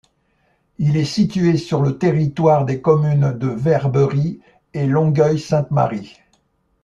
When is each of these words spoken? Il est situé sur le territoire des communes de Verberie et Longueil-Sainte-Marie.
Il 0.79 0.97
est 0.97 1.05
situé 1.05 1.57
sur 1.57 1.83
le 1.83 1.99
territoire 1.99 2.65
des 2.65 2.81
communes 2.81 3.37
de 3.37 3.45
Verberie 3.45 4.39
et 4.73 4.87
Longueil-Sainte-Marie. 4.87 6.17